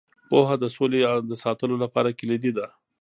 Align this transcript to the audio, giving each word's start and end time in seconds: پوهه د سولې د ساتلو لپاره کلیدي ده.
پوهه 0.29 0.55
د 0.59 0.65
سولې 0.75 0.99
د 1.29 1.31
ساتلو 1.43 1.75
لپاره 1.83 2.15
کلیدي 2.19 2.51
ده. 2.57 2.65